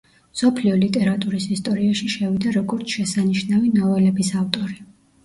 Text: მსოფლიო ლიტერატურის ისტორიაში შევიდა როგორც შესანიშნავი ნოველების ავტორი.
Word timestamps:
მსოფლიო 0.35 0.77
ლიტერატურის 0.83 1.43
ისტორიაში 1.55 2.09
შევიდა 2.13 2.53
როგორც 2.55 2.95
შესანიშნავი 2.97 3.71
ნოველების 3.77 4.33
ავტორი. 4.41 4.81